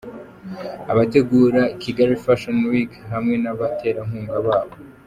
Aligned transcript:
Abategura 0.91 1.61
Kigali 1.81 2.13
Fashion 2.23 2.57
Week 2.71 2.93
hamwe 3.13 3.35
n'abaterankunga 3.43 4.37
babo. 4.47 4.75